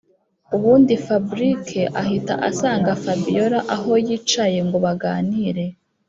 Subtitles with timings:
[0.55, 1.67] ubundi fabric
[2.01, 5.65] ahita asanga fabiora aho yicaye ngo baganire.